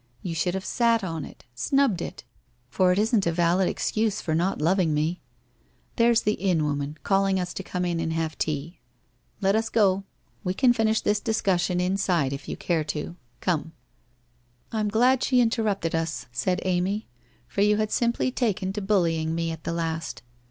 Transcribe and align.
You 0.23 0.33
should 0.33 0.55
have 0.55 0.65
sat 0.65 1.03
on 1.03 1.25
it— 1.25 1.45
snubbed 1.53 2.01
it, 2.01 2.23
for 2.71 2.91
it 2.91 2.97
isn't 2.97 3.27
a 3.27 3.31
valid 3.31 3.69
excuse 3.69 4.19
for 4.19 4.33
not 4.33 4.59
loving 4.59 4.95
me.... 4.95 5.21
There's 5.95 6.21
the 6.21 6.31
inn 6.33 6.63
woman 6.63 6.97
calling 7.03 7.35
to 7.35 7.43
us 7.43 7.53
to 7.53 7.61
come 7.61 7.85
in 7.85 7.99
and 7.99 8.11
have 8.13 8.35
802 8.41 8.51
WHITE 8.51 8.55
ROSE 8.55 8.73
OF 8.73 8.73
WEARY 8.73 8.73
LEAF 8.73 9.41
tea. 9.41 9.45
Let 9.45 9.55
us 9.55 9.69
go! 9.69 10.03
We 10.43 10.53
can 10.55 10.73
finish 10.73 11.01
this 11.01 11.19
discussion 11.19 11.79
inside, 11.79 12.33
if 12.33 12.47
you 12.49 12.57
care 12.57 12.83
to. 12.85 13.15
Come/' 13.41 13.73
I 14.71 14.79
am 14.79 14.89
glad 14.89 15.21
she 15.23 15.39
interrupted 15.39 15.93
us,' 15.93 16.25
said 16.31 16.63
Amy,' 16.65 17.05
for 17.47 17.61
you 17.61 17.77
had 17.77 17.91
simply 17.91 18.31
taken 18.31 18.73
to 18.73 18.81
bullying 18.81 19.35
me, 19.35 19.51
at 19.51 19.65
the 19.65 19.71
last.' 19.71 20.23